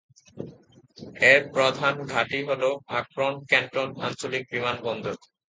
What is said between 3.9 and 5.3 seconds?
আঞ্চলিক বিমানবন্দর।